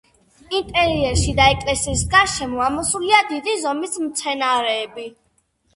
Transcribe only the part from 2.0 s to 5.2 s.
გარშემო ამოსულია დიდი ზომის მცენარეები.